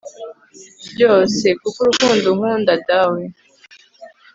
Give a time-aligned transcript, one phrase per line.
[0.91, 3.21] ryose), kuko urukundo unkunda dawe